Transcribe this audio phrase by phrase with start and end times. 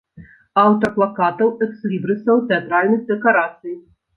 [0.61, 3.79] Аўтар плакатаў, экслібрысаў, тэатральных дэкарацый.